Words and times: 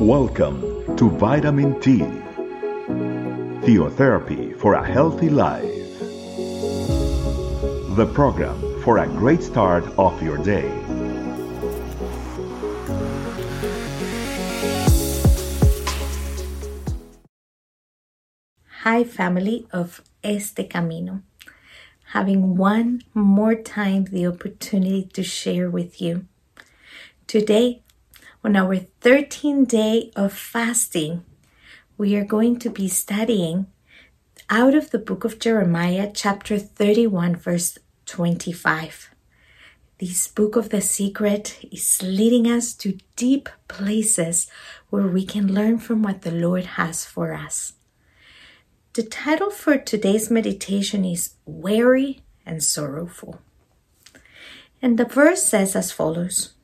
Welcome 0.00 0.96
to 0.96 1.10
Vitamin 1.10 1.80
T, 1.80 1.98
Theotherapy 3.66 4.56
for 4.56 4.74
a 4.74 4.86
Healthy 4.86 5.28
Life. 5.28 5.64
The 7.96 8.08
program 8.14 8.80
for 8.84 8.98
a 8.98 9.08
great 9.08 9.42
start 9.42 9.82
of 9.98 10.22
your 10.22 10.38
day. 10.38 10.70
Hi, 18.82 19.02
family 19.02 19.66
of 19.72 20.00
Este 20.22 20.70
Camino. 20.70 21.22
Having 22.12 22.56
one 22.56 23.02
more 23.14 23.56
time 23.56 24.04
the 24.04 24.28
opportunity 24.28 25.10
to 25.12 25.24
share 25.24 25.68
with 25.68 26.00
you. 26.00 26.24
Today, 27.26 27.82
on 28.48 28.56
our 28.56 28.76
13th 29.02 29.68
day 29.68 30.10
of 30.16 30.32
fasting, 30.32 31.22
we 31.98 32.16
are 32.16 32.24
going 32.24 32.58
to 32.58 32.70
be 32.70 32.88
studying 32.88 33.66
out 34.48 34.74
of 34.74 34.90
the 34.90 34.98
book 34.98 35.22
of 35.22 35.38
Jeremiah, 35.38 36.10
chapter 36.14 36.58
31, 36.58 37.36
verse 37.36 37.76
25. 38.06 39.10
This 39.98 40.28
book 40.28 40.56
of 40.56 40.70
the 40.70 40.80
secret 40.80 41.62
is 41.70 42.00
leading 42.02 42.50
us 42.50 42.72
to 42.76 42.96
deep 43.16 43.50
places 43.68 44.50
where 44.88 45.06
we 45.06 45.26
can 45.26 45.52
learn 45.52 45.76
from 45.76 46.02
what 46.02 46.22
the 46.22 46.32
Lord 46.32 46.64
has 46.80 47.04
for 47.04 47.34
us. 47.34 47.74
The 48.94 49.02
title 49.02 49.50
for 49.50 49.76
today's 49.76 50.30
meditation 50.30 51.04
is 51.04 51.34
Weary 51.44 52.22
and 52.46 52.64
Sorrowful. 52.64 53.42
And 54.80 54.98
the 54.98 55.04
verse 55.04 55.44
says 55.44 55.76
as 55.76 55.92
follows 55.92 56.54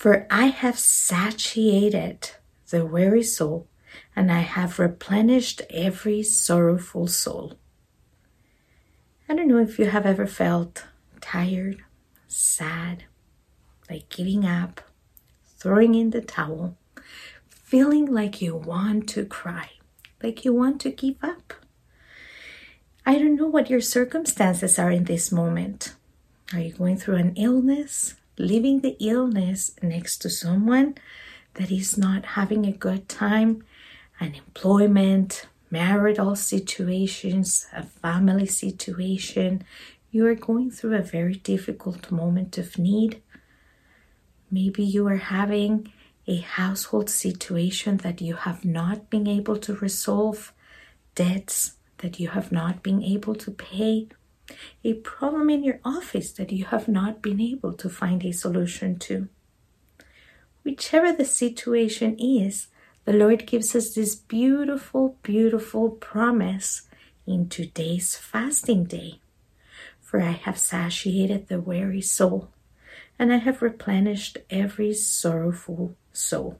For 0.00 0.26
I 0.30 0.46
have 0.46 0.78
satiated 0.78 2.30
the 2.70 2.86
weary 2.86 3.22
soul, 3.22 3.68
and 4.16 4.32
I 4.32 4.38
have 4.40 4.78
replenished 4.78 5.60
every 5.68 6.22
sorrowful 6.22 7.06
soul. 7.06 7.58
I 9.28 9.34
don't 9.34 9.46
know 9.46 9.58
if 9.58 9.78
you 9.78 9.84
have 9.84 10.06
ever 10.06 10.26
felt 10.26 10.86
tired, 11.20 11.84
sad, 12.28 13.04
like 13.90 14.08
giving 14.08 14.46
up, 14.46 14.80
throwing 15.58 15.94
in 15.94 16.08
the 16.08 16.22
towel, 16.22 16.78
feeling 17.50 18.06
like 18.06 18.40
you 18.40 18.56
want 18.56 19.06
to 19.10 19.26
cry 19.26 19.68
like 20.22 20.46
you 20.46 20.54
want 20.54 20.80
to 20.80 20.90
give 20.90 21.16
up. 21.22 21.52
I 23.04 23.18
don't 23.18 23.36
know 23.36 23.48
what 23.48 23.68
your 23.68 23.82
circumstances 23.82 24.78
are 24.78 24.90
in 24.90 25.04
this 25.04 25.30
moment. 25.30 25.94
Are 26.54 26.60
you 26.60 26.72
going 26.72 26.96
through 26.96 27.16
an 27.16 27.34
illness? 27.36 28.14
Living 28.40 28.80
the 28.80 28.96
illness 29.00 29.72
next 29.82 30.16
to 30.22 30.30
someone 30.30 30.94
that 31.56 31.70
is 31.70 31.98
not 31.98 32.24
having 32.24 32.64
a 32.64 32.72
good 32.72 33.06
time, 33.06 33.62
unemployment, 34.18 35.46
marital 35.70 36.34
situations, 36.34 37.66
a 37.76 37.82
family 37.82 38.46
situation. 38.46 39.62
You 40.10 40.26
are 40.26 40.34
going 40.34 40.70
through 40.70 40.94
a 40.94 41.02
very 41.02 41.34
difficult 41.34 42.10
moment 42.10 42.56
of 42.56 42.78
need. 42.78 43.20
Maybe 44.50 44.84
you 44.84 45.06
are 45.06 45.16
having 45.16 45.92
a 46.26 46.38
household 46.38 47.10
situation 47.10 47.98
that 47.98 48.22
you 48.22 48.36
have 48.36 48.64
not 48.64 49.10
been 49.10 49.26
able 49.26 49.58
to 49.58 49.74
resolve, 49.74 50.54
debts 51.14 51.74
that 51.98 52.18
you 52.18 52.28
have 52.28 52.50
not 52.50 52.82
been 52.82 53.02
able 53.02 53.34
to 53.34 53.50
pay, 53.50 54.08
a 54.84 54.94
problem 54.94 55.50
in 55.50 55.64
your 55.64 55.80
office 55.84 56.32
that 56.32 56.52
you 56.52 56.64
have 56.66 56.88
not 56.88 57.22
been 57.22 57.40
able 57.40 57.72
to 57.74 57.88
find 57.88 58.24
a 58.24 58.32
solution 58.32 58.98
to. 59.00 59.28
Whichever 60.64 61.12
the 61.12 61.24
situation 61.24 62.18
is, 62.18 62.68
the 63.04 63.12
Lord 63.12 63.46
gives 63.46 63.74
us 63.74 63.94
this 63.94 64.14
beautiful, 64.14 65.16
beautiful 65.22 65.90
promise 65.90 66.82
in 67.26 67.48
today's 67.48 68.16
fasting 68.16 68.84
day. 68.84 69.20
For 70.00 70.20
I 70.20 70.32
have 70.32 70.58
satiated 70.58 71.48
the 71.48 71.60
weary 71.60 72.02
soul, 72.02 72.50
and 73.18 73.32
I 73.32 73.38
have 73.38 73.62
replenished 73.62 74.38
every 74.50 74.92
sorrowful 74.92 75.96
soul. 76.12 76.58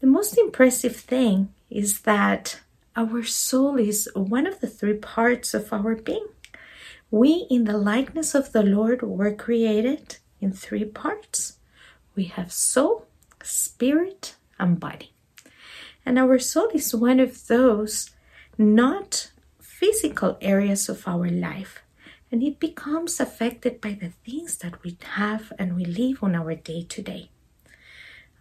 The 0.00 0.06
most 0.06 0.38
impressive 0.38 0.96
thing 0.96 1.52
is 1.68 2.00
that 2.00 2.60
our 2.96 3.22
soul 3.22 3.78
is 3.78 4.08
one 4.14 4.46
of 4.46 4.60
the 4.60 4.66
three 4.66 4.94
parts 4.94 5.54
of 5.54 5.72
our 5.72 5.94
being. 5.94 6.26
We, 7.10 7.46
in 7.50 7.64
the 7.64 7.76
likeness 7.76 8.34
of 8.34 8.52
the 8.52 8.62
Lord, 8.62 9.02
were 9.02 9.34
created 9.34 10.18
in 10.40 10.52
three 10.52 10.84
parts 10.84 11.58
we 12.14 12.24
have 12.24 12.52
soul, 12.52 13.06
spirit, 13.42 14.34
and 14.58 14.78
body. 14.78 15.12
And 16.04 16.18
our 16.18 16.38
soul 16.38 16.68
is 16.74 16.94
one 16.94 17.20
of 17.20 17.46
those 17.46 18.10
not 18.58 19.30
physical 19.60 20.36
areas 20.40 20.88
of 20.88 21.06
our 21.06 21.28
life. 21.28 21.82
And 22.30 22.42
it 22.42 22.60
becomes 22.60 23.20
affected 23.20 23.80
by 23.80 23.92
the 23.92 24.12
things 24.24 24.58
that 24.58 24.82
we 24.82 24.98
have 25.16 25.52
and 25.58 25.74
we 25.76 25.84
live 25.84 26.22
on 26.22 26.34
our 26.34 26.54
day 26.54 26.82
to 26.82 27.02
day. 27.02 27.30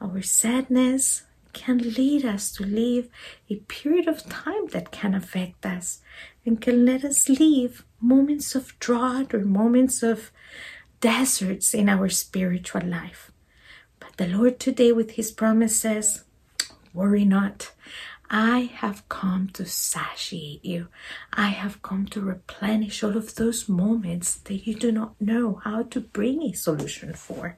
Our 0.02 0.22
sadness 0.22 1.24
can 1.54 1.78
lead 1.78 2.26
us 2.26 2.52
to 2.54 2.64
live 2.64 3.10
a 3.50 3.56
period 3.56 4.08
of 4.08 4.28
time 4.30 4.68
that 4.68 4.92
can 4.92 5.14
affect 5.14 5.66
us 5.66 6.02
and 6.46 6.62
can 6.62 6.86
let 6.86 7.04
us 7.04 7.30
live 7.30 7.86
moments 8.00 8.56
of 8.56 8.78
drought 8.80 9.34
or 9.34 9.46
moments 9.46 10.04
of 10.04 10.32
deserts 11.02 11.74
in 11.74 11.90
our 11.90 12.10
spiritual 12.10 12.82
life. 12.82 13.32
But 14.00 14.18
the 14.18 14.28
Lord 14.28 14.60
today, 14.60 14.92
with 14.92 15.12
His 15.12 15.32
promises, 15.32 16.24
worry 16.94 17.26
not. 17.26 17.72
I 18.30 18.70
have 18.76 19.10
come 19.10 19.50
to 19.54 19.66
satiate 19.66 20.64
you. 20.64 20.88
I 21.34 21.48
have 21.48 21.82
come 21.82 22.06
to 22.08 22.22
replenish 22.22 23.04
all 23.04 23.18
of 23.18 23.36
those 23.36 23.68
moments 23.68 24.36
that 24.36 24.68
you 24.68 24.76
do 24.76 24.92
not 24.92 25.20
know 25.20 25.62
how 25.64 25.84
to 25.84 26.00
bring 26.00 26.44
a 26.44 26.54
solution 26.54 27.14
for. 27.14 27.58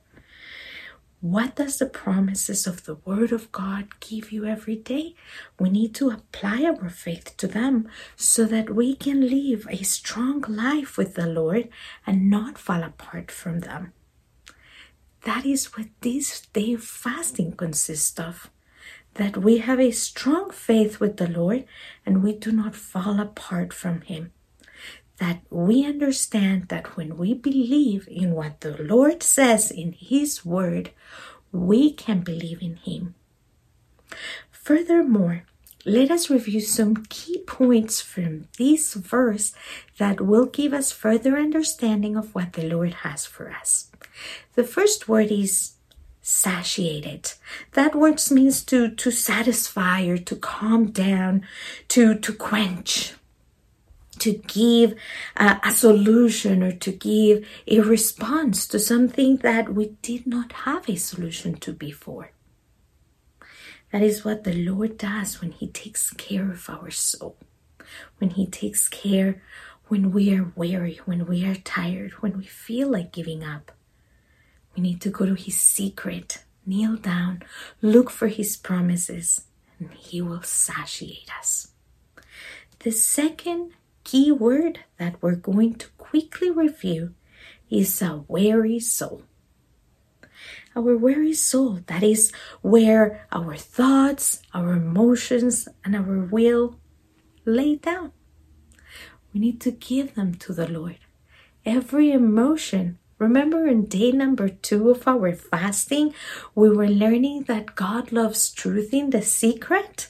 What 1.21 1.55
does 1.55 1.77
the 1.77 1.85
promises 1.85 2.65
of 2.65 2.85
the 2.85 2.95
Word 2.95 3.31
of 3.31 3.51
God 3.51 3.99
give 3.99 4.31
you 4.31 4.45
every 4.45 4.75
day? 4.75 5.13
We 5.59 5.69
need 5.69 5.93
to 5.95 6.09
apply 6.09 6.63
our 6.63 6.89
faith 6.89 7.37
to 7.37 7.47
them 7.47 7.87
so 8.15 8.45
that 8.45 8.73
we 8.73 8.95
can 8.95 9.29
live 9.29 9.67
a 9.69 9.83
strong 9.83 10.41
life 10.47 10.97
with 10.97 11.13
the 11.13 11.27
Lord 11.27 11.69
and 12.07 12.27
not 12.27 12.57
fall 12.57 12.81
apart 12.81 13.29
from 13.29 13.59
them. 13.59 13.93
That 15.23 15.45
is 15.45 15.77
what 15.77 15.89
this 16.01 16.41
day 16.53 16.73
of 16.73 16.83
fasting 16.83 17.51
consists 17.51 18.19
of. 18.19 18.49
That 19.13 19.37
we 19.37 19.59
have 19.59 19.79
a 19.79 19.91
strong 19.91 20.49
faith 20.49 20.99
with 20.99 21.17
the 21.17 21.29
Lord 21.29 21.65
and 22.03 22.23
we 22.23 22.33
do 22.33 22.51
not 22.51 22.75
fall 22.75 23.19
apart 23.19 23.73
from 23.73 24.01
Him 24.01 24.31
that 25.21 25.39
we 25.51 25.85
understand 25.85 26.67
that 26.69 26.97
when 26.97 27.15
we 27.15 27.35
believe 27.35 28.07
in 28.09 28.31
what 28.31 28.59
the 28.61 28.75
Lord 28.81 29.21
says 29.21 29.69
in 29.69 29.93
His 29.93 30.43
Word, 30.43 30.89
we 31.51 31.93
can 31.93 32.21
believe 32.21 32.59
in 32.59 32.77
Him. 32.77 33.13
Furthermore, 34.49 35.43
let 35.85 36.09
us 36.09 36.31
review 36.31 36.59
some 36.59 37.05
key 37.07 37.37
points 37.45 38.01
from 38.01 38.47
this 38.57 38.95
verse 38.95 39.53
that 39.99 40.21
will 40.21 40.47
give 40.47 40.73
us 40.73 40.91
further 40.91 41.37
understanding 41.37 42.15
of 42.15 42.33
what 42.33 42.53
the 42.53 42.67
Lord 42.67 42.95
has 43.05 43.23
for 43.23 43.51
us. 43.51 43.91
The 44.55 44.63
first 44.63 45.07
word 45.07 45.31
is 45.31 45.73
satiated. 46.23 47.33
That 47.73 47.93
word 47.93 48.19
means 48.31 48.63
to, 48.63 48.89
to 48.89 49.11
satisfy 49.11 50.01
or 50.07 50.17
to 50.17 50.35
calm 50.35 50.87
down, 50.87 51.45
to, 51.89 52.15
to 52.15 52.33
quench 52.33 53.13
to 54.21 54.33
give 54.33 54.93
uh, 55.35 55.57
a 55.63 55.71
solution 55.71 56.63
or 56.63 56.71
to 56.71 56.91
give 56.91 57.47
a 57.67 57.79
response 57.79 58.67
to 58.67 58.79
something 58.79 59.37
that 59.37 59.73
we 59.73 59.97
did 60.01 60.27
not 60.27 60.51
have 60.65 60.87
a 60.87 60.95
solution 60.95 61.55
to 61.55 61.73
before. 61.73 62.31
That 63.91 64.03
is 64.03 64.23
what 64.23 64.43
the 64.43 64.53
Lord 64.53 64.97
does 64.97 65.41
when 65.41 65.51
He 65.51 65.67
takes 65.67 66.11
care 66.11 66.51
of 66.51 66.69
our 66.69 66.91
soul, 66.91 67.35
when 68.19 68.31
He 68.31 68.45
takes 68.45 68.87
care 68.87 69.41
when 69.87 70.11
we 70.11 70.33
are 70.33 70.53
weary, 70.55 71.01
when 71.03 71.25
we 71.25 71.43
are 71.45 71.55
tired, 71.55 72.11
when 72.21 72.37
we 72.37 72.45
feel 72.45 72.89
like 72.89 73.11
giving 73.11 73.43
up. 73.43 73.73
We 74.73 74.81
need 74.81 75.01
to 75.01 75.09
go 75.09 75.25
to 75.25 75.33
His 75.33 75.57
secret, 75.59 76.43
kneel 76.65 76.95
down, 76.95 77.43
look 77.81 78.09
for 78.09 78.27
His 78.27 78.55
promises, 78.55 79.47
and 79.79 79.91
He 79.93 80.21
will 80.21 80.43
satiate 80.43 81.29
us. 81.37 81.73
The 82.79 82.91
second 82.91 83.73
key 84.03 84.31
word 84.31 84.79
that 84.97 85.21
we're 85.21 85.35
going 85.35 85.75
to 85.75 85.87
quickly 85.97 86.49
review 86.49 87.13
is 87.69 88.01
a 88.01 88.23
weary 88.27 88.79
soul. 88.79 89.23
Our 90.75 90.95
weary 90.95 91.33
soul, 91.33 91.79
that 91.87 92.03
is 92.03 92.31
where 92.61 93.27
our 93.31 93.55
thoughts, 93.55 94.41
our 94.53 94.73
emotions, 94.73 95.67
and 95.83 95.95
our 95.95 96.19
will 96.31 96.79
lay 97.45 97.75
down. 97.75 98.11
We 99.33 99.39
need 99.39 99.59
to 99.61 99.71
give 99.71 100.15
them 100.15 100.35
to 100.35 100.53
the 100.53 100.67
Lord. 100.67 100.99
Every 101.65 102.11
emotion 102.11 102.97
Remember 103.21 103.67
in 103.67 103.85
day 103.85 104.11
number 104.11 104.49
two 104.49 104.89
of 104.89 105.07
our 105.07 105.35
fasting, 105.35 106.11
we 106.55 106.71
were 106.71 106.89
learning 106.89 107.43
that 107.43 107.75
God 107.75 108.11
loves 108.11 108.49
truth 108.49 108.95
in 108.95 109.11
the 109.11 109.21
secret? 109.21 110.09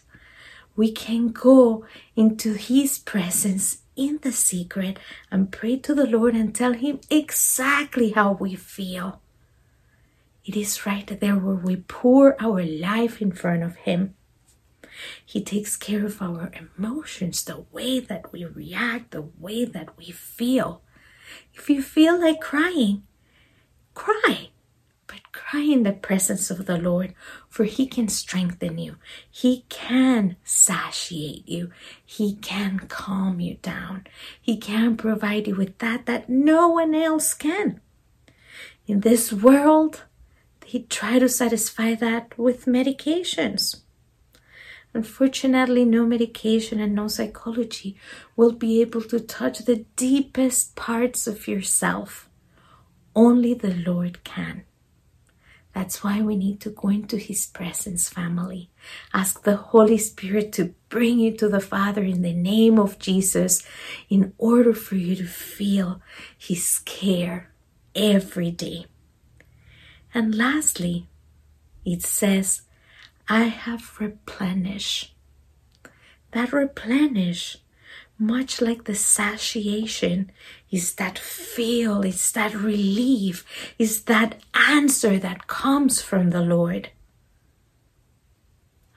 We 0.77 0.93
can 0.93 1.33
go 1.33 1.83
into 2.15 2.53
His 2.53 2.99
presence 2.99 3.79
in 3.95 4.19
the 4.21 4.31
secret 4.31 4.97
and 5.29 5.51
pray 5.51 5.77
to 5.77 5.93
the 5.93 6.07
Lord 6.07 6.35
and 6.35 6.53
tell 6.53 6.73
Him 6.73 6.99
exactly 7.09 8.11
how 8.11 8.33
we 8.33 8.55
feel. 8.55 9.21
It 10.45 10.55
is 10.55 10.85
right 10.85 11.07
there 11.19 11.35
where 11.35 11.55
we 11.55 11.75
pour 11.75 12.41
our 12.41 12.63
life 12.63 13.21
in 13.21 13.31
front 13.31 13.63
of 13.63 13.75
Him. 13.77 14.15
He 15.25 15.41
takes 15.41 15.77
care 15.77 16.05
of 16.05 16.21
our 16.21 16.51
emotions, 16.77 17.43
the 17.43 17.65
way 17.71 17.99
that 17.99 18.31
we 18.31 18.45
react, 18.45 19.11
the 19.11 19.21
way 19.39 19.65
that 19.65 19.97
we 19.97 20.11
feel. 20.11 20.81
If 21.53 21.69
you 21.69 21.81
feel 21.81 22.19
like 22.19 22.41
crying, 22.41 23.03
cry, 23.93 24.49
but 25.11 25.33
cry 25.33 25.59
in 25.59 25.83
the 25.83 25.91
presence 25.91 26.49
of 26.49 26.65
the 26.65 26.77
Lord, 26.77 27.13
for 27.49 27.65
He 27.65 27.85
can 27.85 28.07
strengthen 28.07 28.77
you. 28.77 28.95
He 29.29 29.65
can 29.67 30.37
satiate 30.45 31.49
you. 31.49 31.69
He 32.05 32.35
can 32.35 32.79
calm 32.87 33.41
you 33.41 33.55
down. 33.61 34.07
He 34.41 34.55
can 34.55 34.95
provide 34.95 35.47
you 35.47 35.55
with 35.55 35.77
that 35.79 36.05
that 36.05 36.29
no 36.29 36.69
one 36.69 36.95
else 36.95 37.33
can. 37.33 37.81
In 38.87 39.01
this 39.01 39.33
world, 39.33 40.05
they 40.61 40.79
try 40.79 41.19
to 41.19 41.27
satisfy 41.27 41.93
that 41.95 42.37
with 42.39 42.65
medications. 42.65 43.81
Unfortunately, 44.93 45.83
no 45.83 46.05
medication 46.05 46.79
and 46.79 46.95
no 46.95 47.09
psychology 47.09 47.97
will 48.37 48.53
be 48.53 48.79
able 48.79 49.01
to 49.01 49.19
touch 49.19 49.59
the 49.59 49.85
deepest 49.97 50.77
parts 50.77 51.27
of 51.27 51.49
yourself. 51.49 52.29
Only 53.13 53.53
the 53.53 53.73
Lord 53.73 54.23
can. 54.23 54.63
That's 55.73 56.03
why 56.03 56.21
we 56.21 56.35
need 56.35 56.59
to 56.61 56.69
go 56.69 56.89
into 56.89 57.17
His 57.17 57.45
presence, 57.45 58.09
family. 58.09 58.69
Ask 59.13 59.43
the 59.43 59.55
Holy 59.55 59.97
Spirit 59.97 60.51
to 60.53 60.73
bring 60.89 61.19
you 61.19 61.35
to 61.37 61.47
the 61.47 61.61
Father 61.61 62.03
in 62.03 62.21
the 62.21 62.33
name 62.33 62.77
of 62.77 62.99
Jesus 62.99 63.63
in 64.09 64.33
order 64.37 64.73
for 64.73 64.95
you 64.95 65.15
to 65.15 65.25
feel 65.25 66.01
His 66.37 66.79
care 66.79 67.51
every 67.95 68.51
day. 68.51 68.85
And 70.13 70.35
lastly, 70.35 71.07
it 71.85 72.03
says, 72.03 72.63
I 73.29 73.43
have 73.43 73.97
replenished. 73.99 75.15
That 76.31 76.51
replenish, 76.51 77.57
much 78.19 78.61
like 78.61 78.83
the 78.83 78.95
satiation, 78.95 80.31
is 80.71 80.95
that 80.95 81.19
feel, 81.19 82.01
is 82.01 82.31
that 82.31 82.55
relief, 82.55 83.45
is 83.77 84.03
that 84.03 84.39
answer 84.53 85.19
that 85.19 85.47
comes 85.47 86.01
from 86.01 86.29
the 86.29 86.41
Lord. 86.41 86.89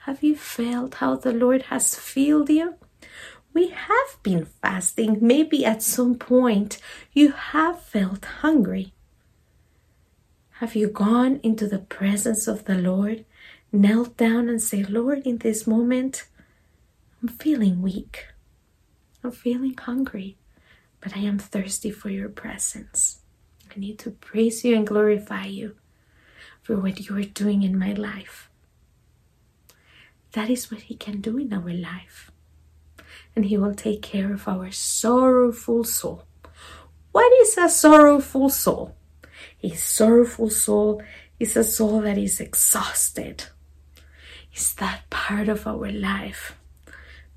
Have 0.05 0.23
you 0.23 0.35
felt 0.35 0.95
how 0.95 1.15
the 1.15 1.33
Lord 1.33 1.63
has 1.63 1.95
filled 1.95 2.49
you? 2.49 2.75
We 3.53 3.69
have 3.69 4.21
been 4.23 4.45
fasting. 4.45 5.19
Maybe 5.21 5.65
at 5.65 5.81
some 5.81 6.15
point 6.15 6.77
you 7.13 7.31
have 7.31 7.81
felt 7.81 8.25
hungry. 8.25 8.93
Have 10.59 10.75
you 10.75 10.87
gone 10.87 11.39
into 11.43 11.67
the 11.67 11.79
presence 11.79 12.47
of 12.47 12.65
the 12.65 12.75
Lord 12.75 13.25
knelt 13.71 14.17
down 14.17 14.47
and 14.47 14.61
say, 14.61 14.83
Lord, 14.83 15.19
in 15.25 15.39
this 15.39 15.67
moment, 15.67 16.25
I'm 17.21 17.29
feeling 17.29 17.81
weak. 17.81 18.27
I'm 19.23 19.31
feeling 19.31 19.75
hungry, 19.77 20.37
but 21.01 21.15
I 21.15 21.19
am 21.19 21.39
thirsty 21.39 21.91
for 21.91 22.09
your 22.09 22.29
presence. 22.29 23.19
I 23.75 23.79
need 23.79 23.99
to 23.99 24.11
praise 24.11 24.63
you 24.63 24.75
and 24.75 24.87
glorify 24.87 25.45
you 25.45 25.75
for 26.61 26.77
what 26.77 27.07
you 27.07 27.17
are 27.17 27.23
doing 27.23 27.63
in 27.63 27.77
my 27.77 27.93
life. 27.93 28.49
That 30.31 30.49
is 30.49 30.71
what 30.71 30.81
He 30.81 30.95
can 30.95 31.21
do 31.21 31.37
in 31.37 31.53
our 31.53 31.71
life. 31.73 32.31
And 33.35 33.45
He 33.45 33.57
will 33.57 33.75
take 33.75 34.01
care 34.01 34.33
of 34.33 34.47
our 34.47 34.71
sorrowful 34.71 35.83
soul. 35.83 36.23
What 37.11 37.31
is 37.41 37.57
a 37.57 37.69
sorrowful 37.69 38.49
soul? 38.49 38.95
A 39.63 39.69
sorrowful 39.69 40.49
soul 40.49 41.01
is 41.39 41.55
a 41.55 41.63
soul 41.63 42.01
that 42.01 42.17
is 42.17 42.39
exhausted, 42.39 43.45
is 44.53 44.73
that 44.75 45.09
part 45.09 45.49
of 45.49 45.67
our 45.67 45.91
life 45.91 46.55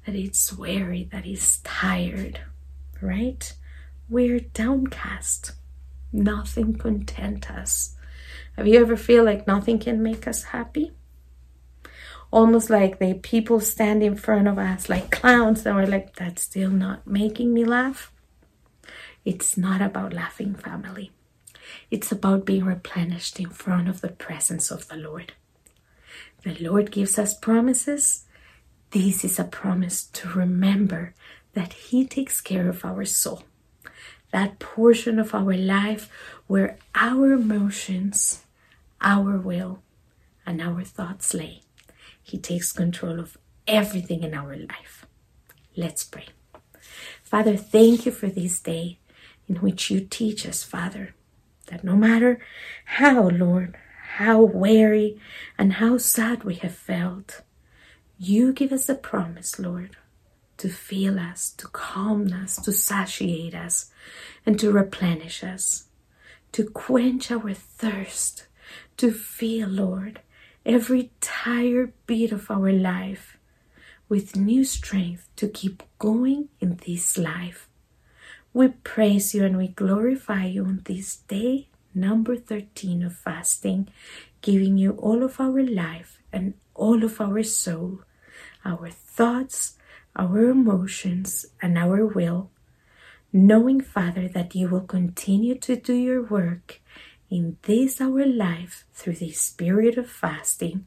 that 0.06 0.14
it's 0.14 0.52
weary, 0.52 1.08
that 1.12 1.26
is 1.26 1.58
tired, 1.58 2.40
right? 3.00 3.52
We're 4.08 4.40
downcast. 4.40 5.52
Nothing 6.12 6.74
content 6.76 7.50
us. 7.50 7.96
Have 8.56 8.66
you 8.66 8.80
ever 8.80 8.96
feel 8.96 9.24
like 9.24 9.46
nothing 9.46 9.78
can 9.78 10.02
make 10.02 10.26
us 10.26 10.44
happy? 10.44 10.92
Almost 12.30 12.70
like 12.70 12.98
the 12.98 13.14
people 13.14 13.60
stand 13.60 14.02
in 14.02 14.16
front 14.16 14.48
of 14.48 14.58
us 14.58 14.88
like 14.88 15.10
clowns 15.10 15.64
and 15.64 15.76
we're 15.76 15.86
like, 15.86 16.16
that's 16.16 16.42
still 16.42 16.70
not 16.70 17.06
making 17.06 17.54
me 17.54 17.64
laugh. 17.64 18.12
It's 19.24 19.56
not 19.56 19.80
about 19.80 20.12
laughing, 20.12 20.54
family. 20.54 21.12
It's 21.90 22.10
about 22.10 22.44
being 22.44 22.64
replenished 22.64 23.38
in 23.38 23.50
front 23.50 23.88
of 23.88 24.00
the 24.00 24.08
presence 24.08 24.70
of 24.70 24.88
the 24.88 24.96
Lord. 24.96 25.32
The 26.42 26.56
Lord 26.60 26.90
gives 26.90 27.18
us 27.18 27.38
promises. 27.38 28.24
This 28.90 29.24
is 29.24 29.38
a 29.38 29.44
promise 29.44 30.04
to 30.04 30.28
remember 30.28 31.14
that 31.58 31.72
He 31.72 32.06
takes 32.06 32.40
care 32.40 32.68
of 32.68 32.84
our 32.84 33.04
soul. 33.04 33.42
That 34.30 34.60
portion 34.60 35.18
of 35.18 35.34
our 35.34 35.56
life 35.56 36.08
where 36.46 36.78
our 36.94 37.32
emotions, 37.32 38.44
our 39.00 39.38
will, 39.38 39.82
and 40.46 40.62
our 40.62 40.84
thoughts 40.84 41.34
lay. 41.34 41.62
He 42.22 42.38
takes 42.38 42.70
control 42.70 43.18
of 43.18 43.36
everything 43.66 44.22
in 44.22 44.34
our 44.34 44.54
life. 44.54 45.04
Let's 45.76 46.04
pray. 46.04 46.28
Father, 47.24 47.56
thank 47.56 48.06
you 48.06 48.12
for 48.12 48.28
this 48.28 48.60
day 48.60 49.00
in 49.48 49.56
which 49.56 49.90
you 49.90 49.98
teach 50.00 50.46
us, 50.46 50.62
Father, 50.62 51.16
that 51.66 51.82
no 51.82 51.96
matter 51.96 52.38
how, 52.84 53.30
Lord, 53.30 53.76
how 54.18 54.42
weary 54.42 55.20
and 55.58 55.74
how 55.74 55.98
sad 55.98 56.44
we 56.44 56.54
have 56.54 56.76
felt. 56.76 57.42
You 58.16 58.52
give 58.52 58.72
us 58.72 58.86
the 58.86 58.94
promise, 58.94 59.58
Lord, 59.58 59.96
to 60.58 60.68
fill 60.68 61.18
us, 61.18 61.50
to 61.50 61.66
calm 61.68 62.32
us, 62.32 62.56
to 62.56 62.72
satiate 62.72 63.54
us, 63.54 63.90
and 64.44 64.58
to 64.60 64.70
replenish 64.70 65.42
us, 65.42 65.84
to 66.52 66.64
quench 66.64 67.30
our 67.30 67.54
thirst, 67.54 68.46
to 68.96 69.10
fill, 69.10 69.68
Lord, 69.68 70.20
every 70.66 71.10
tired 71.20 71.92
beat 72.06 72.32
of 72.32 72.50
our 72.50 72.72
life 72.72 73.38
with 74.08 74.36
new 74.36 74.64
strength 74.64 75.28
to 75.36 75.48
keep 75.48 75.82
going 75.98 76.48
in 76.60 76.78
this 76.86 77.18
life. 77.18 77.68
We 78.52 78.68
praise 78.68 79.34
you 79.34 79.44
and 79.44 79.56
we 79.56 79.68
glorify 79.68 80.46
you 80.46 80.64
on 80.64 80.82
this 80.84 81.16
day 81.16 81.68
number 81.94 82.36
13 82.36 83.02
of 83.02 83.16
fasting, 83.16 83.88
giving 84.40 84.78
you 84.78 84.92
all 84.92 85.22
of 85.22 85.40
our 85.40 85.62
life 85.62 86.20
and 86.32 86.54
all 86.74 87.04
of 87.04 87.20
our 87.20 87.42
soul, 87.42 88.00
our 88.64 88.90
thoughts, 88.90 89.77
our 90.18 90.50
emotions, 90.50 91.46
and 91.62 91.78
our 91.78 92.04
will, 92.04 92.50
knowing, 93.32 93.80
Father, 93.80 94.28
that 94.28 94.54
you 94.54 94.68
will 94.68 94.82
continue 94.82 95.54
to 95.56 95.76
do 95.76 95.94
your 95.94 96.22
work 96.22 96.80
in 97.30 97.56
this 97.62 98.00
our 98.00 98.26
life 98.26 98.84
through 98.92 99.14
the 99.14 99.30
spirit 99.30 99.96
of 99.96 100.10
fasting. 100.10 100.86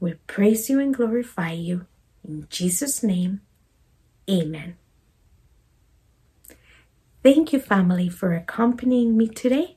We 0.00 0.14
praise 0.26 0.70
you 0.70 0.78
and 0.80 0.94
glorify 0.94 1.52
you. 1.52 1.86
In 2.26 2.46
Jesus' 2.50 3.02
name, 3.02 3.40
amen. 4.30 4.76
Thank 7.22 7.52
you, 7.52 7.58
family, 7.58 8.08
for 8.08 8.32
accompanying 8.32 9.16
me 9.16 9.28
today. 9.28 9.76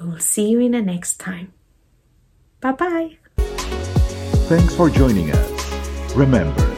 We 0.00 0.08
will 0.08 0.18
see 0.18 0.48
you 0.50 0.60
in 0.60 0.72
the 0.72 0.82
next 0.82 1.18
time. 1.18 1.52
Bye 2.60 2.72
bye. 2.72 3.18
Thanks 4.48 4.74
for 4.74 4.90
joining 4.90 5.30
us. 5.30 6.14
Remember, 6.14 6.75